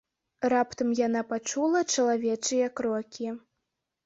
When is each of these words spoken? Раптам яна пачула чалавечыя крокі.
Раптам 0.53 0.89
яна 0.99 1.21
пачула 1.33 1.83
чалавечыя 1.99 2.71
крокі. 2.81 3.27